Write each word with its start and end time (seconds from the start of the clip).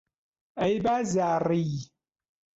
ئەی 0.59 0.75
بازاڕی 0.85 1.67